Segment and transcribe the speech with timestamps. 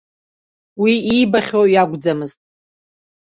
[0.81, 2.39] Уи иибахьоу иакәӡамызт.